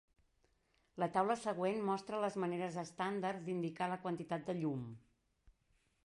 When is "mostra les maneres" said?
1.89-2.79